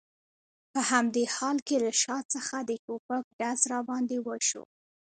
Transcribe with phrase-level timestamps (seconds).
[0.71, 4.63] په همدې حال کې له شا څخه د ټوپک ډز را باندې وشو.